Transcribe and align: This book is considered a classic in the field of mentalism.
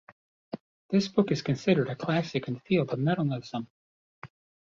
This 0.89 1.07
book 1.07 1.29
is 1.31 1.43
considered 1.43 1.87
a 1.87 1.95
classic 1.95 2.47
in 2.47 2.55
the 2.55 2.59
field 2.61 2.89
of 2.89 2.97
mentalism. 2.97 3.67